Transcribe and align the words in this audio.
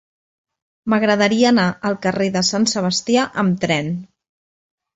M'agradaria 0.93 1.51
anar 1.53 1.67
al 1.91 1.99
carrer 2.07 2.31
de 2.39 2.43
Sant 2.49 2.67
Sebastià 2.73 3.29
amb 3.45 3.63
tren. 3.67 3.95